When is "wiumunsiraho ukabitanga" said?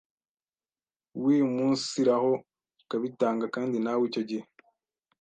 1.23-3.45